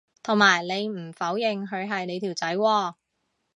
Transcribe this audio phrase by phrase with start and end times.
[0.23, 2.95] 同埋你唔否認佢係你條仔喎